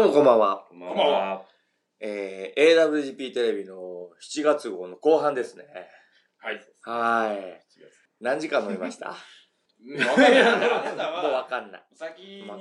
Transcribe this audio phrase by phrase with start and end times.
[0.00, 0.64] どうもこんばんは。
[0.70, 1.42] こんばんは。
[2.00, 5.66] えー、AWGP テレビの7月号の後半ですね。
[6.38, 6.60] はい。
[6.80, 7.60] はーい。
[8.18, 9.08] 何時間飲みました？
[9.08, 9.14] も
[9.94, 11.82] うは、わかんない。
[11.94, 12.56] 先にね、まあ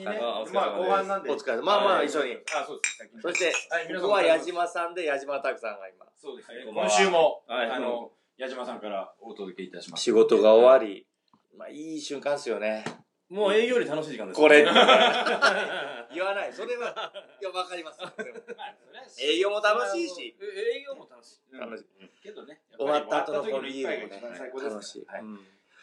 [0.53, 1.31] まあ後半なんで。
[1.31, 1.61] お疲れ様。
[1.61, 2.37] まあまあ一緒に。
[2.53, 2.97] あ、そうです。
[2.97, 6.65] 先にそして、はい、皆ここは矢島さんで矢島拓さんが今、そうですね。
[6.65, 10.03] 今週も、はいあの、矢島さんからお届けいたします。
[10.03, 11.07] 仕事が終わり、
[11.55, 12.83] まあいい瞬間っすよね。
[13.29, 14.39] もう営業より楽しい時間です。
[14.39, 14.71] これって
[16.13, 16.53] 言わない。
[16.53, 17.99] それは、いや、わかります。
[19.21, 20.35] 営業も楽しいし。
[20.41, 21.39] 営業も楽しい。
[21.53, 21.85] うん楽しい
[22.21, 25.05] けどね、終わった後の終わった時ビールもね楽しい。
[25.07, 25.39] はいうん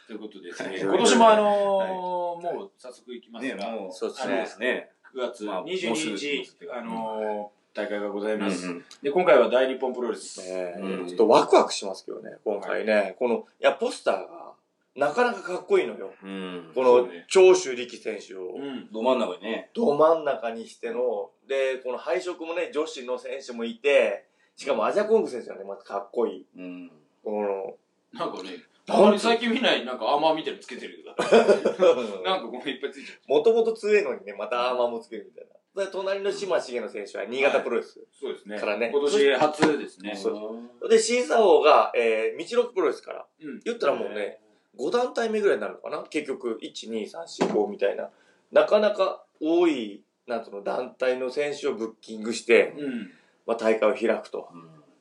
[0.07, 4.37] ということでですね、はい今年もあのー、もう早速いきますね、が、もう、そうですね。
[4.37, 4.93] ですね。
[5.13, 8.69] 9月まあ22もうすぐ日、あのー、大会がございます。
[8.69, 10.41] うんで、今回は大日本プロレス。
[10.41, 13.17] ねえうんちょっとワクワクしますけどね、今回ね。
[13.19, 14.46] この、いや、ポスターが、
[14.97, 16.13] なかなかかっこいいのよ。
[16.23, 16.73] うん。
[16.75, 18.91] この長州力選手を、うん。
[18.91, 19.71] ど真ん中にね。
[19.75, 26.47] ど真ん中にしての、で、この配色もね、女子の選手もいて、しかもアジャコング選手がね、またかっこいい。
[26.57, 26.91] うん。
[27.23, 28.51] この、なんかね、
[28.87, 33.31] たまに最近見ない、なんかアーマー見てるつけてるけど、なんかごめんいっぱいついちゃう。
[33.31, 35.85] もともと強いのにね、またアーマーもつけるみたいな。
[35.85, 38.01] で、隣の島重野選手は新潟プロレス。
[38.19, 38.59] そうですね。
[38.59, 40.17] からね今年初ですね。
[40.17, 43.27] そうで、審査王が、えー、道のくプロレスから。
[43.43, 43.61] うん。
[43.65, 44.41] 言ったらもうね、
[44.79, 46.03] 5団体目ぐらいになるのかな？
[46.05, 48.11] 結局、1、2、3、4、5みたいな。
[48.53, 53.11] なかなか多い、なんとの団体の選手をブッキングして、うん。
[53.47, 54.49] まあ、大会を開くと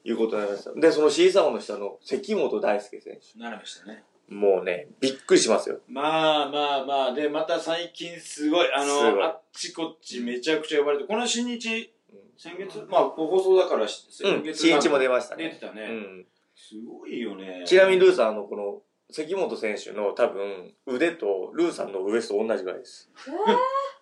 [0.03, 0.73] いうことになりました。
[0.73, 3.39] で、その審査王の下の関本大輔選手。
[3.39, 4.03] なりましたね。
[4.29, 5.79] もうね、びっくりしますよ。
[5.87, 15.45] まあまあまあ、で、また最近すごい、あの、あっちこっちめちゃくちゃ呼ばれて、この新日、うん先月、まあ、放送だから、先うん、月新一も出ましたね。
[15.45, 15.83] 出てたね。
[15.83, 16.25] うん。
[16.53, 17.63] すごいよね。
[17.65, 18.81] ちなみにルーさん、あの、この、
[19.11, 23.09] 関本選手の多分、腕とルーさんのウエスト同じぐらいです。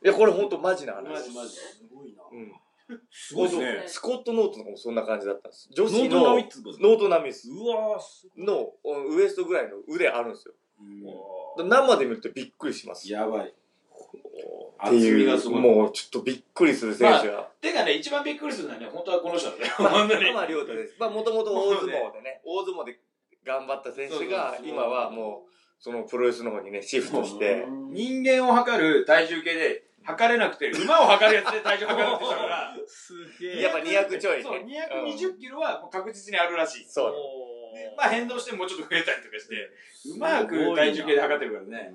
[0.03, 1.03] いや、これほんとマジな話。
[1.03, 1.55] マジマジ。
[1.55, 2.23] すごいな。
[2.31, 2.51] うん。
[3.09, 3.83] すごいですね。
[3.87, 5.69] スコット・ノートンとかもそんな感じだったんです。
[5.73, 7.49] 女子ノートンのノートン並みです。
[7.49, 8.71] うわー、すの
[9.09, 10.53] ウエストぐらいの腕あるんですよ。
[10.79, 13.11] うん生で見るとびっくりします。
[13.11, 13.53] やばい。
[14.85, 15.61] っていう、がすごい。
[15.61, 17.47] もうちょっとびっくりする選手が。
[17.61, 19.73] てかね、一番びっくりするのはね、本当はこの人だよ。
[19.79, 20.95] まあ、浜亮太です。
[20.99, 22.99] まあ、もともと大相撲でね、大相撲で
[23.45, 34.43] 頑張った選手が今はもう、そのプロレスの方にね、シフトして、人間を測る体重計で測れなくて、馬を測るやつで体重測るって人だから、すげやっぱ200ちょいね。
[34.43, 36.85] そう、220キロはもう確実にあるらしい。
[36.87, 37.13] そう。
[37.75, 39.69] でまあ変動してもうちょっと増えたりとかして、
[40.15, 41.93] うまく体重計で測ってるからね。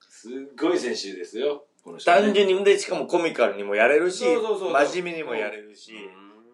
[0.00, 2.18] すっごい選手ですよ、この人ね。
[2.18, 5.92] 単純に、で、しかもコミカルにもやれるし、真面目にもやれるし、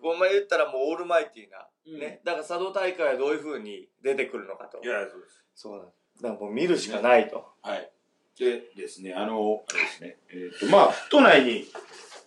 [0.03, 2.21] お前言ったらもうオールマイティーな、うんね。
[2.25, 4.87] だから佐渡大会はどういう風に出てくるのかとい。
[4.87, 5.45] や、そうです。
[5.55, 6.23] そうなんです。
[6.23, 7.47] だからもう見るしかないと。
[7.63, 7.91] はい。
[8.39, 11.67] でですね、あの、あれですね、えっ、と、まあ、都内に、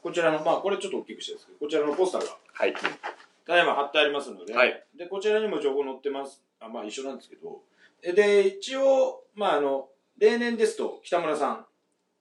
[0.03, 2.73] こちらの、まあ、これちょっと大きくしてですけど、こちらのポスターが、はい。
[2.73, 6.43] ただいま貼ってありますので、はいで、こちらにも情報載ってます。
[6.59, 7.61] あまあ、一緒なんですけど、
[8.03, 11.51] えで、一応、まあ、あの、例年ですと、北村さ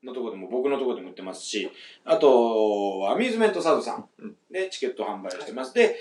[0.02, 1.70] んのところでも、僕のところでも売ってますし、
[2.04, 5.74] あと、アミューズメントサードさんうんでチケット販売してます。
[5.74, 5.96] で、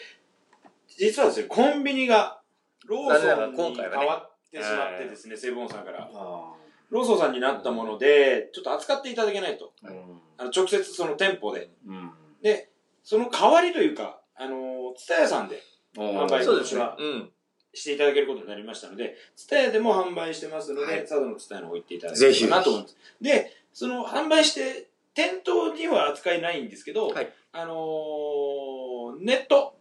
[0.98, 2.40] 実はですね、コンビニが、
[2.86, 6.10] ローソンに変わってしまってですね、セブンさんから。
[6.14, 6.54] あ
[6.90, 9.72] ローソンさんになったもので、ちょっと扱っていただけないと。
[9.84, 9.90] ー
[10.38, 11.70] あの直接その店舗で。
[11.88, 12.12] うん。
[12.42, 12.70] で、
[13.04, 15.62] その代わりというか、あの、ツタヤさんで
[15.96, 16.98] 販売そうですね今年は。
[17.00, 17.32] うん。
[17.74, 22.98] していただけることになりましたので、ツタヤでも販売してますので、はい佐渡のツタヤに置いていただければなと思います。
[23.22, 29.76] で、その販売して、店頭には扱いないんですけど、はいあのーネット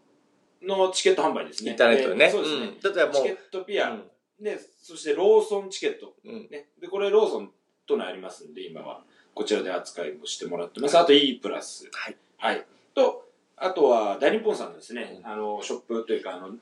[0.63, 1.73] のチケット販売ですね。
[1.73, 2.27] インターネットでね。
[2.27, 2.67] でそうですね。
[2.67, 2.81] ん。
[2.81, 4.03] だってもチケッう、トピア、うん
[4.41, 6.15] で、そしてローソンチケット。
[6.25, 6.49] うん。
[6.51, 6.69] ね。
[6.81, 7.51] で、これローソン
[7.87, 9.03] とのありますんで、今は。
[9.35, 10.99] こちらで扱いもしてもらってます。
[10.99, 11.89] あと E プラス。
[11.93, 12.17] はい。
[12.39, 12.67] はい。
[12.95, 16.55] と、あとは大日本さんのですね、あの、ショップというか、あの、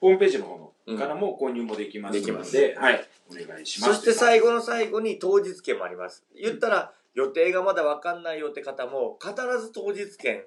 [0.00, 3.08] ホームページの方のからも購入もできますので、はい。
[3.30, 3.94] お願いします。
[3.94, 6.24] そして最後の最後に当日券もあります。
[6.34, 10.42] 言ったら、予定がまだわかんないよって方も、必ず当日券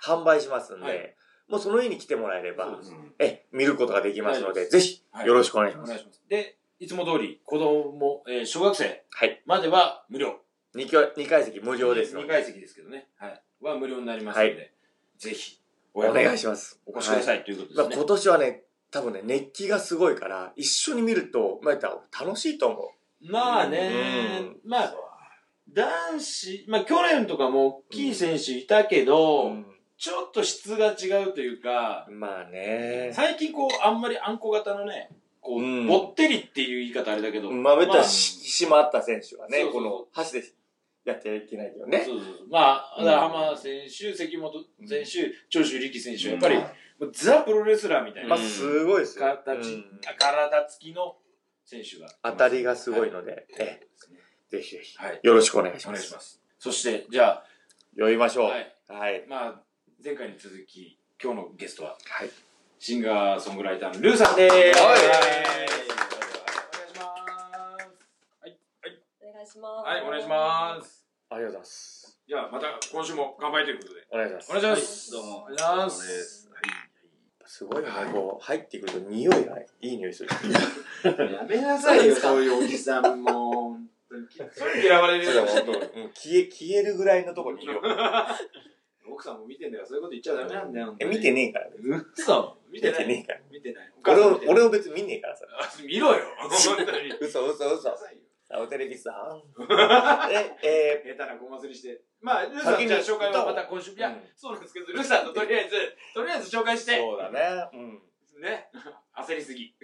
[0.00, 1.14] 販売しますんで、はい
[1.48, 2.80] もうその日に来てもらえれば
[3.18, 6.06] え、見ることができますので、はいぜひ、はいよろしくお願いします。
[6.28, 9.42] で、いつも通り、子供、えー小学生はい。
[9.46, 10.40] までは無料。
[10.74, 13.08] 2, 階二階席無料ですの2で、階席ですけどね。
[13.16, 13.42] はい。
[13.60, 14.56] は無料になりますので、は
[15.18, 15.60] ぜひ、
[15.92, 16.80] お願いしまます。
[16.86, 17.88] お越しくださいということですね。
[17.88, 21.74] まあ今年はね、多分ね、熱気がすごいから、一緒に見ると、まあ、
[22.24, 24.94] 楽しいと思まあね、まあ、
[25.72, 29.06] 男子、まあ去年とかも大きい選手いたけう。
[29.06, 33.10] ど、うんちょっと質が違うというか、まあね。
[33.14, 35.10] 最近こう、あんまりあんこ型のね、
[35.40, 40.42] こう、うんぼってりっていう言い方あれだけど、まあ、言ったまあらし、締まった選手はねそう、そうこの箸で
[41.04, 42.02] やっていけないけどね。
[42.04, 42.48] そうそうそう。
[42.50, 46.62] まあ、だからうん浜田選手、関本選手、長州力選手、やっぱり、も
[47.08, 49.26] うザ・プロレスラーみたいなまあ、すごいですよ。
[49.44, 51.16] 形、うん体つきの
[51.64, 52.08] 選手が。
[52.22, 53.32] 当たりがすごいので。
[53.32, 53.86] で、ええ
[54.56, 55.20] ぜひぜひ、はい。
[55.22, 56.00] よろしくお願いしおます。
[56.00, 56.40] 願いします。
[56.58, 57.44] そして、じゃあ、
[57.98, 58.44] 呼びましょう。
[58.46, 59.24] ははい。
[59.26, 59.28] い。
[59.28, 59.62] まあ、
[60.04, 62.30] 前回に続き、今日のゲストは、はい。
[62.78, 64.54] シンガーソングライターのルーさんです。
[64.54, 65.16] はいお願いし
[69.22, 69.58] お願いします。
[69.58, 69.88] ます。
[69.88, 71.06] はい、お願いします。
[71.30, 72.20] ありがとうございます。
[72.28, 74.00] じゃあ、また今週も乾杯ということで。
[74.12, 74.50] お願いします。
[74.50, 75.10] お願いします。
[75.10, 76.50] どうもお願いします。
[77.46, 80.28] すごいね、こう、入ってくると匂いがいい匂いする。
[81.32, 83.78] やめなさいよ、そういうおじさんも。
[84.82, 85.32] 嫌われるよ。
[85.32, 87.80] そうだ本当うん消え、消えるぐらいのとこにいるよ。
[89.14, 90.96] 奥さんも見てんだから、そういうこと言っちゃダメなんだよ。
[90.98, 91.66] え、見てねえから。
[91.66, 91.70] え。
[92.16, 92.98] 嘘見見てない。
[92.98, 93.40] てねえから。
[93.50, 93.92] 見てない。
[94.04, 94.66] 俺を、俺を。
[94.66, 95.46] を別に見ねえからさ。
[95.86, 96.24] 見ろよ。
[96.36, 96.50] 本
[96.84, 97.12] 当に。
[97.20, 97.96] 嘘嘘嘘。
[98.46, 99.42] サオテレビさん。
[100.30, 102.02] え、え下手なごますりして。
[102.20, 103.92] まあ、ルーさん、じゃあ紹介はまた今週。
[103.92, 105.76] いやうん、そうなんですけど、ルーさんのとりあえず、
[106.14, 106.98] とりあえず紹介しー、て。
[106.98, 107.70] そうだね。
[107.72, 107.76] う
[108.38, 108.42] ん。
[108.42, 108.68] ね。
[109.16, 109.74] 焦りすぎ。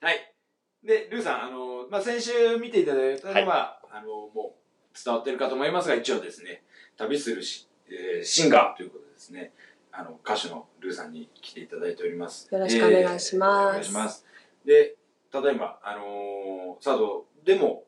[0.00, 0.34] はい。
[0.82, 6.64] で、ルーさん、あの、まあ、先週見ていただいたはいのは、あの、もう伝わってるかと思いますが、一応ですね、
[6.96, 9.52] 旅するし、えーシンガーということでですね、
[9.92, 12.48] あの、歌手のルーさんに来ていただいております。
[12.52, 13.66] よろしくお願いします。
[13.66, 14.26] えーお願いします。
[14.64, 14.96] で、
[15.30, 17.84] ただいま、あのー、佐渡でも、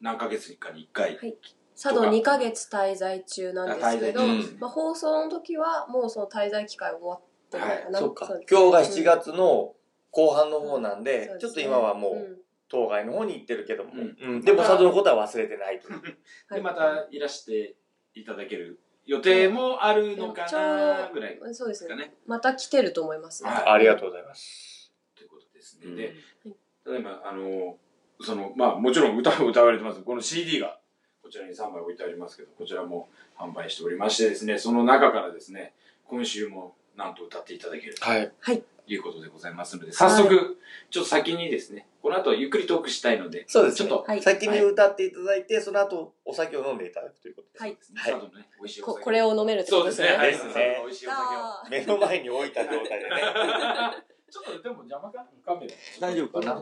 [0.00, 1.36] 何ヶ月かに1回、はい。
[1.74, 8.26] 佐渡2ヶ月滞在中なんですけど、あ滞在中まあ、放送の時はもうその滞在期間終わってるのかな、そうか。
[8.50, 9.74] 今日が7月の
[10.10, 12.42] 後半の方なんで、そうですねちょっと今はもう、ん
[12.72, 14.16] 当該の方に行ってるけども、うん。
[14.18, 14.40] うん。
[14.40, 15.92] でも佐渡のことは忘れてないと。
[15.92, 16.00] は
[16.52, 17.76] いで、またいらして
[18.14, 22.14] いただける予定もあるのかなぐらいでそうですねすかね。
[22.26, 24.92] また来てると思います、はいありがとうございます。
[25.16, 25.86] ということですね。
[25.86, 26.14] うんで、
[26.86, 27.76] 例えば、あの、
[28.20, 30.00] その、まあ、もちろん歌を 歌われてます。
[30.02, 30.78] この CD が、
[31.22, 38.32] こちらに3枚置いてありますけど、こちらも販売しておりましてですね、その中からですね、今週もなんと歌っていただけるとはい。
[38.86, 40.58] いうことでございますので、早速、
[40.90, 47.92] ちょっと先にですね、この後ゆっくりトークしたいので、そうですねちょっと、はい先に歌っていただいて、その後、お酒を飲んでいただくということです。
[47.94, 50.08] はいはい、ね、美味しいお酒ここれを飲めるってそうですね。
[50.08, 51.38] ことですねはいですね美味しいお酒を。
[51.38, 53.00] あ目の前に置いた状態でね。
[54.32, 55.26] ちょっとでも邪魔か？
[55.44, 55.74] カメラ。
[56.00, 56.54] 大丈夫かな、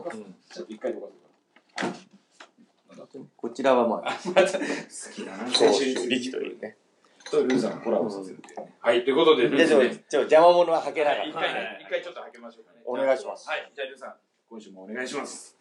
[0.53, 1.07] ちょっと一回どか
[3.37, 4.33] こちらはまあ、好
[5.13, 5.49] きだな。
[5.49, 6.77] 長州力というね。
[7.31, 8.73] とルーさんのコラボさせるっていうね。
[8.79, 11.23] はい、ということでで、ちょ、ちょ、邪魔者は吐けなかった。
[11.23, 12.81] 一回ね、一回ちょっと開けましょうかね。
[12.85, 14.15] お願いしますはい、じゃあルーさん、
[14.49, 15.57] 今週もお願いします。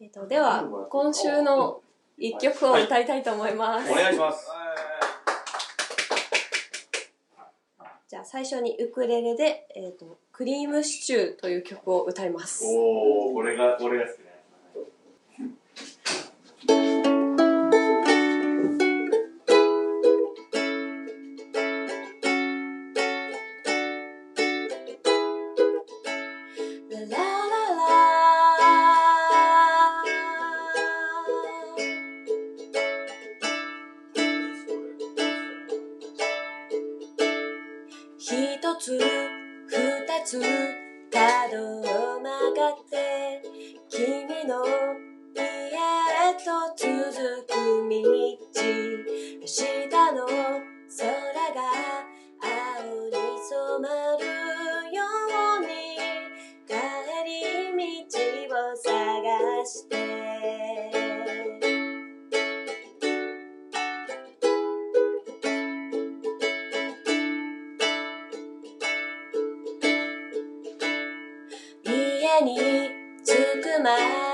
[0.00, 1.80] えっと、では今週の
[2.18, 4.48] 一曲を歌いたいと思います、お願いします。
[8.08, 14.21] じゃあ最初にウクレレで、えっと「クリームシチュー」という曲を歌いますおー、俺が、俺が好き
[59.72, 59.96] して。
[71.84, 72.90] 家に
[73.24, 74.31] 着く前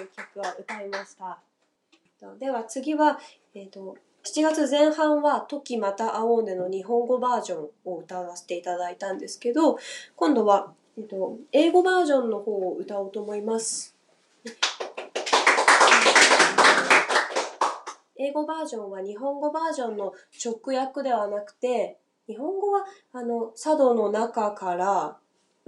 [0.00, 1.38] いう曲を歌いました。
[2.38, 3.18] では次は、
[3.54, 9.78] えっ、と、7月前半は、時また会おうねの日本語バージョンを歌わせていただいたんですけど、
[10.16, 13.96] 今度は、えっ、と、英語バージョンの方を歌おうと思います。
[18.16, 20.12] 英語バージョンは日本語バージョンの
[20.44, 25.16] 直訳ではなくて、日本語は、あの、茶道の中から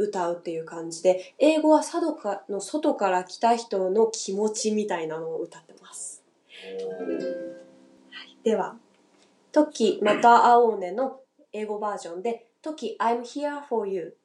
[0.03, 6.23] 歌うっていう感じで、英語は茶道かの外から来た人の気持ちみたいなのを歌ってます。
[8.43, 8.77] では、
[9.53, 11.21] トキまた会おうねの
[11.53, 14.17] 英語バージョンで、トキ I'm here for you.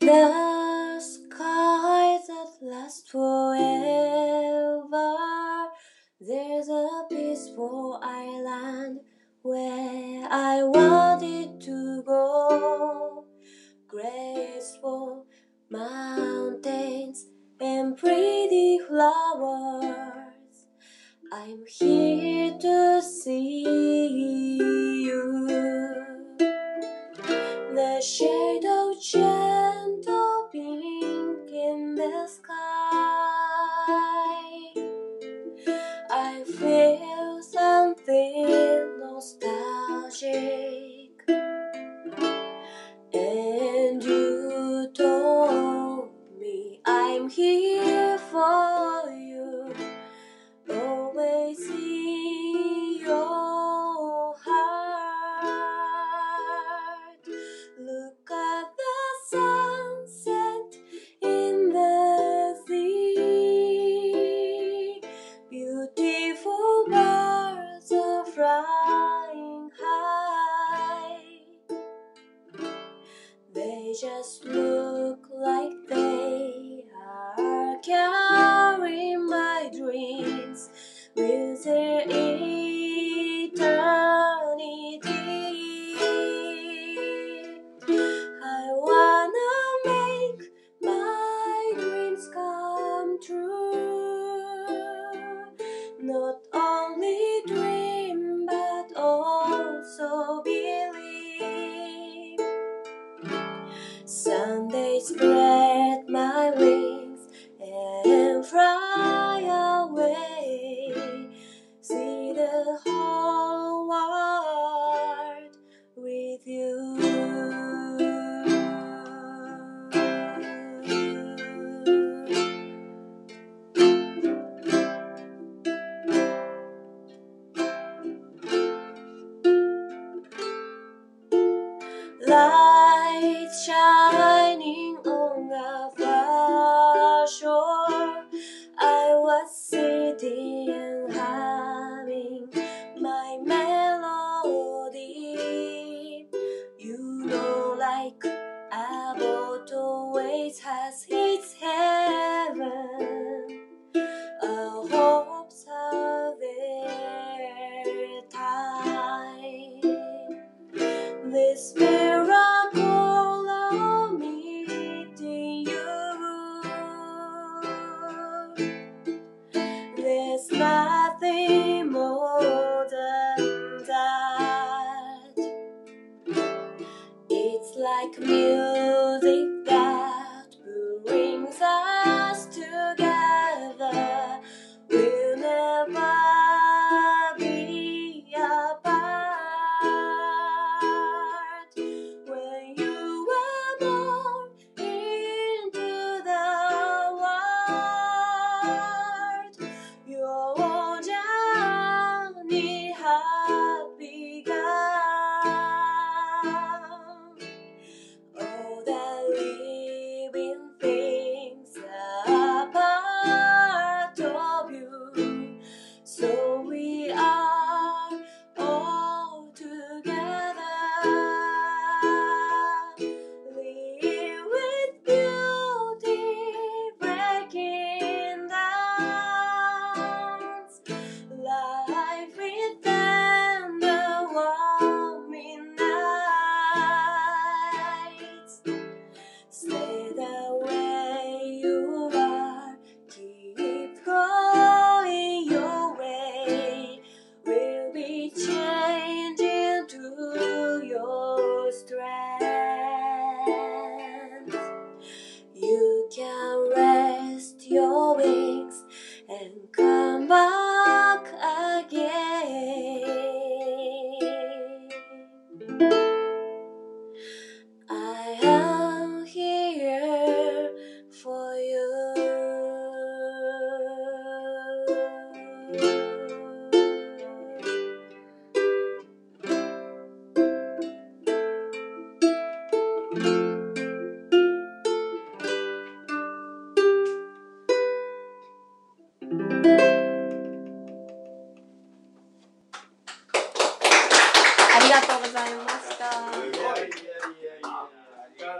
[0.00, 3.56] The skies that last forever.
[6.20, 9.00] There's a peaceful island
[9.46, 13.24] where I wanted to go.
[13.86, 15.26] Graceful
[15.70, 17.26] mountains
[17.60, 20.26] and pretty flowers.
[21.32, 23.62] I'm here to see
[25.04, 25.46] you.
[27.74, 29.00] The shade of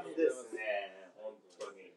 [0.02, 1.10] 感ですね。
[1.16, 1.86] 本当に。
[1.86, 1.92] い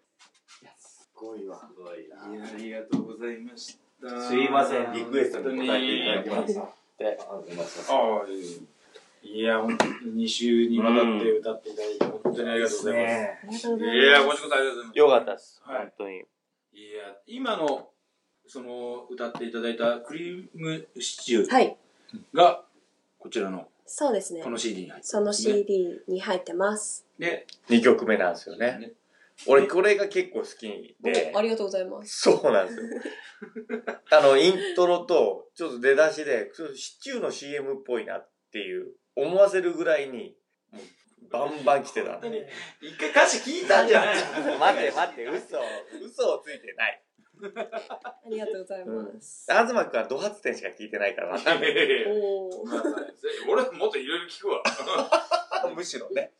[0.63, 1.59] や、すごいわ。
[1.59, 4.21] すごいいやありがとうございました。
[4.21, 6.69] すいません、リクエストに答えていただきました。
[6.97, 8.25] で、ああ、
[9.21, 13.03] いや、本当に2週にわたって歌っていただいて、本当にありがとうござい
[13.45, 13.67] ます。
[13.67, 14.99] いや、こちらこそありがとうございます。
[14.99, 15.61] よかったです。
[15.63, 16.17] はい本当に。
[16.17, 16.25] いや、
[17.27, 17.89] 今の、
[18.47, 21.77] その、歌っていただいたクリームシチューはい、
[22.33, 22.63] が、
[23.17, 24.49] こちらの、そうですねこ。
[24.51, 27.05] の CD に入ってその CD に入ってます。
[27.17, 28.77] で、2曲目なんですよね。
[28.79, 28.91] ね
[29.47, 32.21] 俺、これが結構好きでお、ありがとうございます。
[32.21, 32.83] そうなんですよ。
[34.11, 40.35] あの、イントロと、ちょっと出だしで、ちょっとシチューの CM っぽいなっていう、思わせるぐらいに、
[40.71, 42.49] もう、バンバン来てたんで。
[42.81, 44.15] 一回歌詞聞いたんじゃない
[44.57, 45.59] 待って待って、嘘。
[46.05, 47.01] 嘘をついてない。
[47.59, 49.45] ありがとうございます。
[49.49, 52.05] 東君はド発展しか聞いてないからわかんない。
[52.07, 52.65] おお。
[53.49, 54.63] 俺もっといろいろ聞くわ。
[55.75, 56.33] むしろね。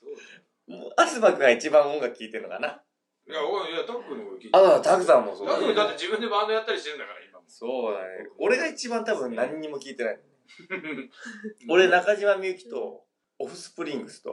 [0.67, 2.81] 東君が一番音楽聴いてるのかな？
[3.27, 7.45] いや、おいいや、タックの方聞いてあ、だからタクさんもそうタックだって自分でバンドやったりしてるんだから、今も。
[7.47, 8.27] そうだね。
[8.39, 10.19] 俺が一番多分何にも聞いてない。
[11.69, 13.05] 俺、中島みゆきと、
[13.41, 14.32] オフスプリングスと、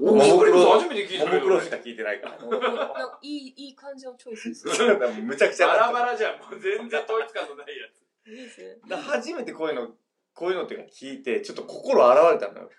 [0.00, 2.38] おももクロ初めて聞いたももクロしか聞いてないから。
[2.38, 4.66] なんかいい、いい感じのチョイスです。
[5.22, 6.38] むちゃくちゃバラバラじゃん。
[6.38, 8.30] もう全然統一感のないやつ。
[8.30, 8.96] いいですね。
[8.96, 9.88] 初めてこういうの、
[10.34, 12.70] こういうのっていうか聞いて、ちょっと心洗われたのよ。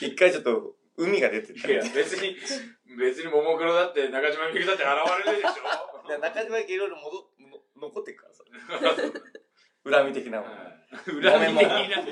[0.00, 1.68] 一回ちょっと、海が出てた。
[1.68, 2.36] いや、別に、
[2.98, 6.06] 別にももクロだって中島みゆきだって現れるでしょ。
[6.08, 8.44] で中島みゆきいろいろ戻の残ってるからさ。
[9.84, 10.54] 恨み的なもの。
[11.22, 12.04] 恨み的な。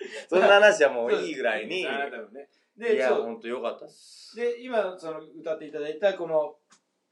[0.28, 1.82] そんな話はもういいぐらいに。
[1.82, 2.48] いあなたのね。
[2.76, 4.36] で、や、そうほんとよかったっす。
[4.36, 6.56] で、今、その、歌っていただいたこの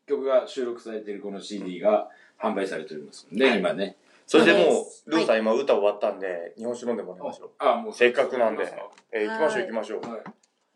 [0.07, 3.97] 曲が収録されているこの CD が販売されておりますので、はい今ね。
[4.27, 7.51] そしてもそうルーさん今歌終わったんで、日本酒飲んでもらいましょう。
[7.59, 7.93] あ、もう。
[7.93, 8.71] せっかくなんでは
[9.13, 10.01] えー行きましょう行きましょう。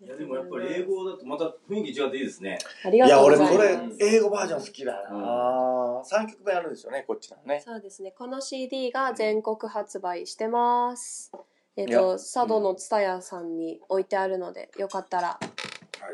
[0.03, 0.05] い。
[0.05, 2.59] いやでもやっぱり英語だとまた雰囲気違っていいですね。
[2.85, 7.61] ありがいや、とうござい俺これます。、英語バージョン好きだな3曲目あるんですよね、こっちのね。
[7.65, 8.13] そうですね。
[8.13, 11.31] この CD が全国発売してます。
[11.77, 15.61] えっ、いやと、佐渡の蔦屋さんに置いてあるので、よかったら、はい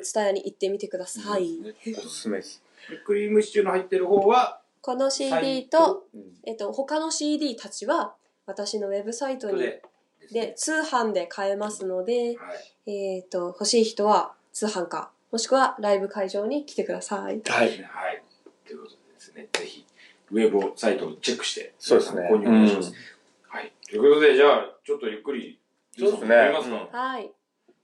[0.02, 1.58] 蔦屋に行ってみてください。
[1.96, 2.62] おすすめです。
[2.90, 6.06] でクリームシチューの入ってる方は、この CD トと、
[6.44, 8.14] えっと、他の CD たちは、
[8.46, 9.82] 私のウェブサイトに、で、
[10.30, 12.54] で、通販で買えますので、は
[12.86, 13.16] い。
[13.16, 17.42] えっと、欲しい人は通販か、もしくはライブ会場に来てください。
[17.44, 17.68] はい。
[17.82, 18.22] はい。
[18.64, 19.84] ということでですね、ぜひ、
[20.30, 22.90] ウェブサイトをチェックして、そうですね購入お願いします。
[22.90, 23.00] はい。
[23.88, 25.60] ということで、じゃあ、ちょっとゆっくり、
[25.98, 26.76] そうですねやりますか？
[26.76, 27.32] うんはい。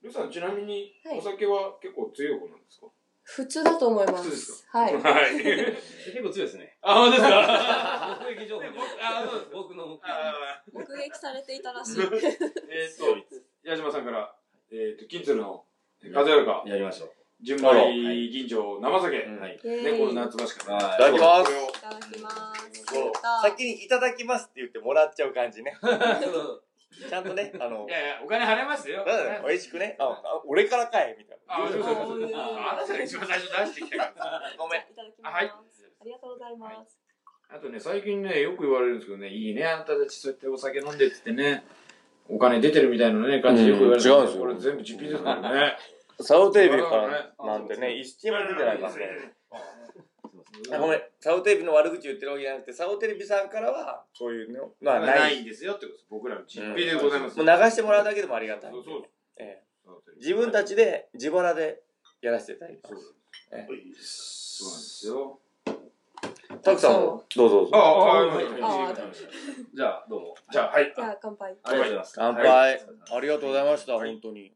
[0.02, 2.86] ルーさん、ちなみにはいお酒は結構強い方なんですか？
[3.24, 4.12] 普通だと思いま。
[4.14, 4.94] 普通ですすはい。
[5.00, 5.36] はい。
[5.36, 6.76] 結構強いですね。
[6.82, 8.26] あ、本当ですか？
[8.28, 12.00] 目撃情報僕あそうです僕の目撃あ目撃されていたらしい。
[12.02, 12.04] ー
[12.70, 13.04] えっと、
[13.62, 14.34] 矢島さんから、
[14.72, 15.64] えっと、金鶴の
[16.12, 17.12] 風やるか、やりましょ
[17.42, 19.40] 純米銀醸生酒、う。
[19.40, 19.60] はい。
[19.62, 22.84] イェーイ猫の夏場しかはいいただきますいただきます。
[22.84, 25.76] そう先にいただきますって言ってもらっちゃう感じね。
[27.08, 29.04] ちゃんとね、あのい、やいや、お金払いますよ。
[29.06, 31.64] うん美味しくね、あ、あ俺からかいみたいな。
[31.64, 34.52] あ、そうそうそうああなたが一番最初出してきたから。
[34.58, 34.80] ごめん。
[34.82, 35.32] いただきます。
[35.32, 37.00] あはいありがとうございます。
[37.48, 41.64] あとね、最近ね、よく言われるんですけどね、いいね、あなたたちそうやってお酒飲んでってってね、
[42.28, 45.76] お金出てるみたいなね、感じでよく言われるんですよこれ全部実費ですからね。
[46.20, 49.34] サウテービからなんでね、一円も出てないからね。
[50.70, 55.40] あごめん、サウテレビの悪口言ってるわけじゃなくて、サウテレビさんからは、そういうのはなないい。
[55.42, 56.06] んですよってことです。
[56.10, 57.36] 僕らの実費でございます。
[57.36, 58.70] もう流してもらうだけでもありがたい。
[58.70, 59.02] そうそう
[59.38, 61.82] ええそう自分たちで自腹で
[62.20, 62.94] やらせていただきます。
[62.94, 65.38] そうなんですよ。
[66.62, 67.76] たくさんも、どうぞどうぞ。
[67.76, 68.46] ああ、はい。
[69.74, 70.34] じゃあ、どうも。
[70.50, 70.92] じゃあ、はい。
[70.94, 71.56] じゃあ乾杯。
[71.64, 72.12] ありがとうございます。
[72.14, 72.46] 乾杯。
[72.46, 74.52] はいありがとうございました、はい本当に。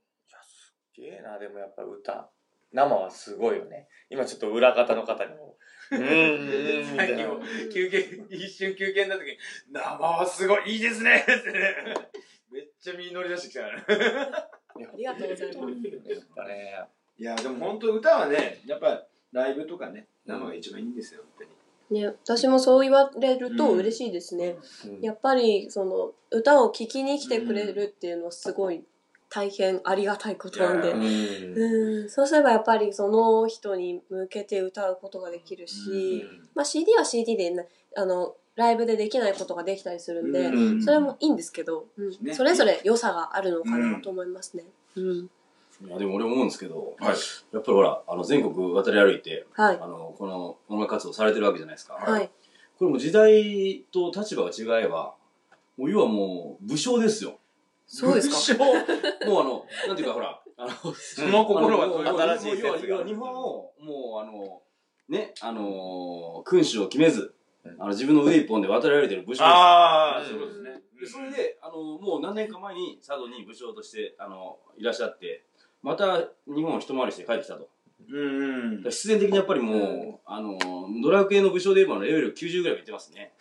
[0.96, 2.30] げえな、でもやっぱ歌。
[2.72, 3.88] 生はすごいよね。
[4.10, 5.56] 今ちょっと裏方の方にも。
[5.92, 7.40] うーん、さっきも。
[7.72, 7.98] 休憩、
[8.30, 9.38] 一瞬休憩になった時に、
[9.70, 11.76] 生はすごい、いいですねってね。
[12.50, 13.84] めっちゃ身乗り出してきたからね。
[14.92, 15.58] ありがとうございます。
[15.58, 16.84] やっぱね。
[17.18, 21.46] いや、でも本当歌はね、やっぱライブとかね、生が一番いいんですよ、本
[21.90, 24.56] ね、私もそう言われると嬉しいですね。
[24.86, 28.84] うんやっぱりその歌を聴きに来てくれるっていうのはすごい
[29.28, 30.92] 大変ありがたいことなんで。
[30.92, 32.02] うん。
[32.02, 37.64] うん、そうすればやっぱりその人に向けて歌うことができるし、まあ、CD は CD でな
[37.96, 40.82] あのライブでできないことができたりするんで、うん。
[40.82, 42.10] それもいいんですけど、うん。
[42.22, 42.34] ね。
[42.34, 44.64] それぞれ良さがあるのかなと思いますね。
[44.96, 45.30] うん。
[45.86, 47.16] いや、でも俺思うんですけど、はい。
[47.52, 49.78] やっぱりほら、あの、全国渡り歩いて、はい。
[49.78, 51.94] あの、この音楽活動されてるわけじゃないですか。
[51.94, 52.30] はい。
[52.78, 55.14] これもう時代と立場が違えば、
[55.76, 57.38] もう要はもう武将ですよ。
[57.86, 58.64] そうですか？
[58.64, 64.62] もうあの、なんていうかほら、あの、その心はどういうあの新しい説がもう要は要は日本を、もうあの、
[65.08, 67.34] ね、あの、君主を決めず、
[67.78, 69.42] あの自分の腕一本で渡り歩いてる武将です。
[69.42, 70.70] ああ、うんそうですね。
[71.00, 75.44] でそれで、あの、もう何年か前に佐渡に武将として、あの、いらっしゃって、
[75.82, 77.68] また日本を一回りして帰ってきたと。
[78.08, 78.82] うんうん。
[78.84, 80.58] 必然的にやっぱりもう、あの、
[81.02, 83.34] ドラクエの武将で言えばレベル90ぐらいいってますね。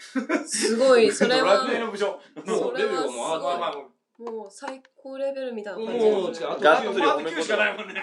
[0.46, 2.08] すごいそれドラはクエの武将。
[2.08, 3.86] もそうれレベルはがもう上がってまあまあ、
[4.20, 6.06] もう最高レベルみたいな感じ。
[6.06, 7.88] もう、違う、あと、がっあとつり褒め言葉9しかないもん。
[7.88, 7.94] ね。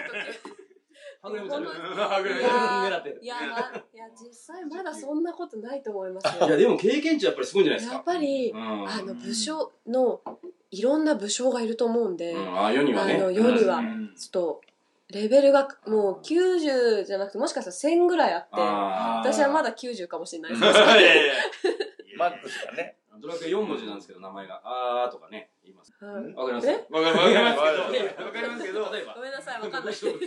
[3.25, 3.35] や
[3.93, 6.47] いや実際まだそんなことないと思いますよ。
[6.47, 7.95] いや、でも経験値やっぱりすごいんじゃないですか。
[7.95, 10.19] やっぱりうん、あの武将の
[10.69, 13.15] いろんな武将がいると思うんで、うん、あ、世にはね。
[13.15, 13.77] あの世には。
[13.77, 14.13] うん。
[14.17, 14.61] ちょっと
[15.13, 20.51] レベルがもう90じゃなくてもしかしたら1000ぐらいあってあ私はまだ90かもしれない。
[20.51, 21.33] で すいやいやいや。
[22.17, 22.97] マックスがね。
[23.17, 24.61] ードラクエ4文字なんですけど、名前が。
[24.63, 25.93] あーとかね、言います。
[25.99, 26.33] はい。
[26.33, 26.67] わかります？
[26.69, 26.87] え？
[26.89, 29.05] わかるわかりますけど、わかりますけど、例え？
[29.05, 29.21] ばご。
[29.21, 29.99] めんなさいわかんないです。
[29.99, 30.19] すいま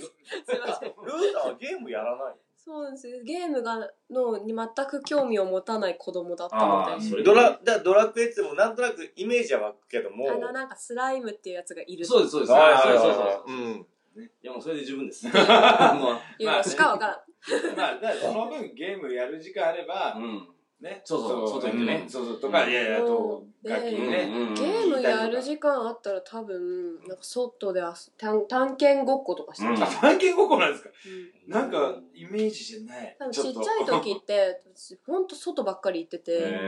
[0.81, 0.95] せん。
[1.05, 3.23] ルーさんはゲームやらないそうなんですよ。
[3.23, 3.79] ゲームが
[4.11, 6.93] のに全く興味を持たない子供だったので。
[6.93, 10.31] あーそれドラ、だドラクエって言ってもなんとなくイメージは湧くけども。
[10.31, 12.05] あのなんかスライムっていうやつがいる。
[12.05, 12.53] そうです、そうです。
[12.53, 13.53] はいはいそうそうそうはいそう。
[13.53, 13.87] うん。
[14.27, 15.27] いや、もうそれで十分です。
[15.27, 17.77] も ういうの しかわからん。
[17.77, 20.49] まあ、その分ゲームやる時間あればう、ん。
[20.81, 21.01] ね。
[21.05, 22.01] そうそう外行ってね。
[22.03, 23.71] うんそうそう、とか、いやいや、と、うん。
[23.71, 24.31] 楽器うんね。
[24.31, 24.55] うん。
[24.55, 27.23] ゲームやる時間あったら多分なんか。
[27.23, 27.87] 外で遊
[28.19, 29.55] 探探検ごっことか。
[29.55, 30.91] してました、あ、探検ごっこなんですか。
[31.07, 33.17] うんなんか、イメージじゃない。
[33.19, 35.91] 多分ちっちゃい時って私ほんと外ばっか。
[35.93, 36.59] り行ってて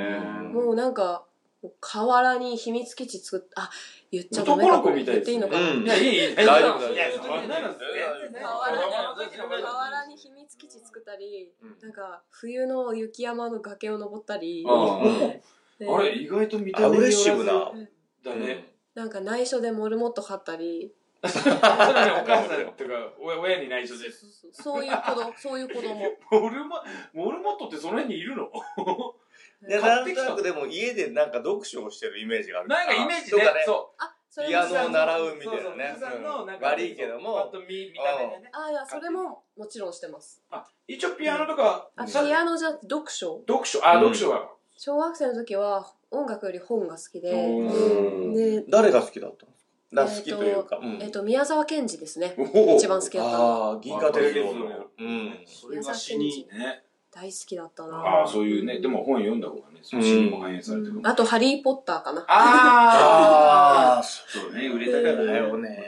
[0.52, 1.24] もうなんか。
[1.80, 3.68] 河原に秘密基地作っあ
[4.12, 4.76] 言っちゃダメ男か。
[4.76, 5.58] の子みたいです言っていいのか。
[5.58, 6.36] いや、いい、いい。
[6.36, 10.37] 大丈夫大丈夫河原にうん河原に秘密
[10.98, 11.76] 基地作ったり、うん。
[11.80, 15.42] なんか冬の雪山の崖を登ったり、うんね
[15.88, 17.72] あれ、意外と見た目アグレッシブな。
[18.24, 18.74] だね。
[18.94, 20.92] なんか内緒でモルモット飼ったり。
[21.22, 24.10] お母さんとか、親親に内緒で。
[24.10, 24.26] す。
[24.52, 25.94] そういう子供そういう子供。
[26.30, 26.76] モルモ、
[27.12, 28.50] モルモットってその辺にいるの？
[29.62, 32.68] なんとなくでも家でなんか読書をしてるイメージがある。
[32.68, 33.42] なんかイメージね。
[33.66, 35.96] そあそれピもアノを習うみたいなね。
[36.60, 37.34] 悪いけども。
[37.34, 38.50] パッと見見た目でね。
[38.52, 40.42] あいやそれももちろんしてます。
[40.50, 43.42] あ、一応ピアノとか、ピアノじゃ読書？
[43.46, 44.00] 読書、あ、うん。
[44.00, 44.48] 読書は。
[44.76, 48.34] 小学生の時は音楽より本が好きで、うん。
[48.34, 49.68] で誰が好きだったんですか？
[49.94, 50.78] だ好きというか。
[50.82, 50.98] うん。
[51.02, 52.34] えっと宮沢賢治ですね。
[52.38, 53.44] お一番好きだったの。
[53.44, 54.50] ああ、銀河テレビの。
[54.50, 55.38] あうん。
[55.46, 56.84] それが死に、ね。
[57.10, 61.00] 大好きだったなああ、そういうね、でも本読んだ方がね、その詩にも反映されてる。
[61.02, 65.32] あと「ハリー・ポッター」かなあああ、そうね、売れたからね。
[65.32, 65.78] だよね。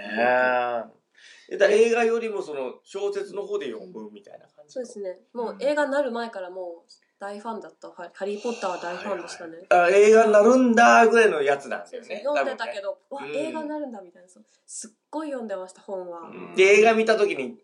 [1.52, 4.74] えだ映画よりもその小説の方で読むみたいな感じ。
[4.74, 5.18] そうですね。
[5.34, 7.88] もう映画になる前からもう大ファンだった。
[7.88, 9.58] はハリー・ポッターは大ファンでしたね。
[9.68, 12.24] あ映画になるんだぐらいのやつなんだそうそうよね。
[12.24, 12.98] 読んでたけど。
[13.10, 14.28] ど、わ、うん映画になるんだみたいな。
[14.28, 16.30] すっごい読んでました、本は。
[16.56, 17.58] 映画見た時に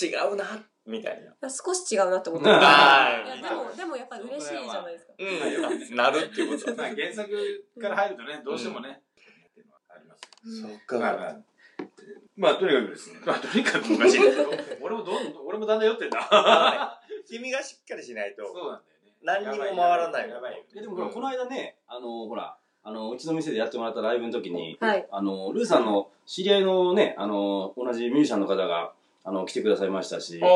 [0.00, 0.44] 違うな、
[0.86, 1.48] みたいな。
[1.48, 5.12] 少し違うなって思ってうんまはいいやでも、でもやっぱり嬉しいじゃないですか。
[5.18, 5.96] うん。
[5.96, 9.02] なるっていうこと まあ原作から入るとね、どうしてもね。
[10.44, 11.28] そっまあまか。
[11.28, 11.36] あ、
[12.36, 14.50] まあとにかくですね、まあとにかくおかしいんだけど、
[14.82, 17.00] 俺もどん俺もだんだん酔ってんだ。
[17.28, 18.44] 君がしっかりしないと。
[18.46, 18.82] そうなん
[19.24, 19.46] だよね。
[19.46, 25.06] 何にも回らないやばいよえでもこの間ね、あの、ほら、あの、うちの店でやってもらったライブの時に、はい。
[25.10, 28.92] あの、ルーさんの知り合いのね、あの、同じミュージシャンの方が、
[29.24, 30.46] あの、来てくださいましたし、あ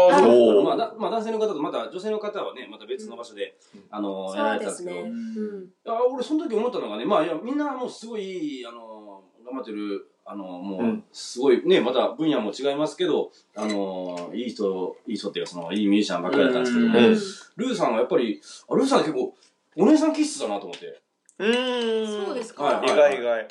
[0.64, 3.56] まあ、だまあ、男性の方と、また女性の方はね、また別の場所で、
[3.90, 5.02] あの、やられてたんですけど、ね。
[5.02, 5.68] うん。
[5.86, 17.18] あ俺その時思ったのがね、まあ、いやみんなもうすごい、あの、頑張ってる、あの、もう、うんすごいね、また分野も違いますけど、あの、いい人、いい人っていうか、その、いいミュージシャンばっかりだったんですけども、うんうん
[17.56, 19.34] ルーさんはやっぱり、あルーさん結構、
[19.76, 21.00] お姉さん気質だなと思って。
[21.38, 22.26] うーん。
[22.26, 22.64] そうですか？
[22.64, 23.30] はい意外意外。
[23.30, 23.48] はい。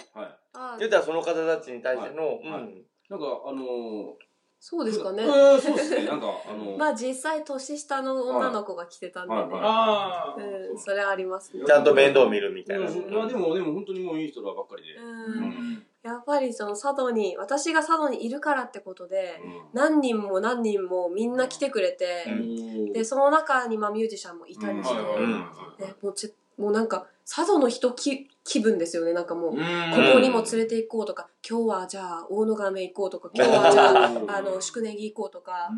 [0.53, 2.83] あ言ったらその方たちに対しての、はいうん。
[3.09, 4.15] なんか、あの
[4.59, 5.23] そうですかね。
[5.23, 6.05] うんそうですね。
[6.05, 9.41] なんか、あの、 まあ実際年下の女の子が来てたんでね。
[9.41, 11.63] はいはいあうん、それはありますね。
[11.65, 12.87] ちゃんと面倒見るみたいな。
[12.87, 14.95] うんまあでも、でも本当にもういい人らばっかりで。
[14.95, 15.01] う。
[15.01, 15.85] うんん。
[16.01, 25.31] やっぱりその佐渡に、私が佐渡にいるからってことで、うん何人も何人もみんな来てくれて、うんで、その中にまあミュージシャンもいたりして、うん
[25.79, 29.13] ね、もうちもうなんか佐渡の人気気分ですよね。
[29.13, 35.71] なんかもう、うんここにも連れて行こうとか、今日はじゃあ大野亀行こうとか、今日はじゃあ、あの、宿根木行こうとか、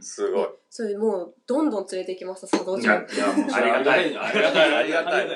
[0.00, 0.48] すごい。
[0.70, 3.16] そういうもう、どんどん連れて行きました、佐渡いや、人。
[3.16, 4.16] いや、もうありがたい。
[4.16, 5.28] ありがたいありがたい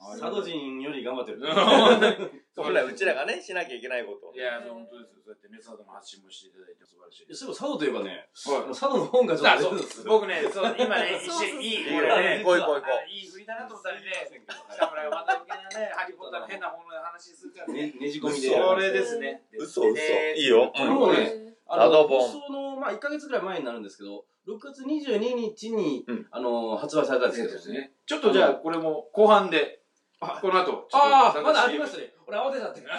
[0.00, 1.40] 佐渡人より頑張ってる。
[2.56, 4.32] 本来うちらがね、しなきゃいけないこと。
[4.34, 5.20] いや、本当ですよ。
[5.24, 7.34] そうやってね、佐渡の発信もしていただいて素晴らしい。
[7.34, 10.04] そういえば佐渡といえばね、はい佐渡の本がちょっあそうと出てるんですよ。
[10.08, 14.69] 僕ね、そう、今ね、一 そうそう瞬、いい、いいよこれね、こいこいこあいい振りだなと思ったらね、北村がま
[16.50, 17.92] 変な本の話するからね。
[17.92, 18.48] ねねじ込みで。
[18.48, 19.42] それですね。
[19.56, 27.92] 嘘嘘でいいよこれもね、あの、佐渡本放送の、まあ、1ヶ月ぐらい前になるんですけど、6月22日に、うんあの、発売されたんですけどそうですね。
[28.06, 29.80] ちょっとじゃあ、これも後半で、
[30.18, 30.88] この後。
[30.92, 32.12] ああ、まだありりましたね。
[32.26, 32.82] 俺慌てたって。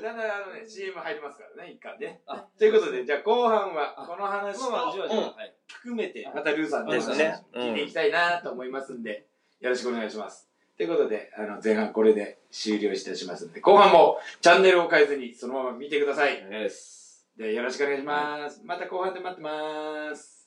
[0.00, 2.22] だんだんあのね、CM 入りますからね、一貫ね。
[2.26, 5.22] あということで、じゃあ後半は、あこの話とまあまあ、じわじわ。
[5.22, 5.54] うんはい。
[5.66, 9.26] 含めて、またルーさんの話ですねうん聞いていきたいなと思いますんで、
[9.60, 10.47] よろしくお願いします。
[10.78, 16.48] ということで、あの、前半これで終了いたしますんで、後半もチャンネルを変えずにそのまま見てください。
[16.48, 17.26] です。
[17.36, 18.62] で、よろしくお願いします。
[18.64, 20.37] また後半で待ってます。